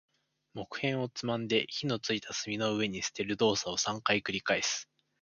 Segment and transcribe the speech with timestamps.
[0.55, 4.89] 木片をつまんで、火の付いた炭の上に捨てる動作を三回繰り返す。